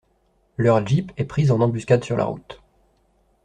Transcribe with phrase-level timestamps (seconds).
[0.57, 2.59] Leur jeep est prise en embuscade sur la route.